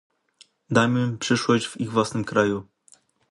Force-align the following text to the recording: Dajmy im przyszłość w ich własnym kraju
Dajmy 0.69 1.03
im 1.03 1.17
przyszłość 1.17 1.67
w 1.67 1.79
ich 1.81 1.91
własnym 1.91 2.25
kraju 2.25 2.67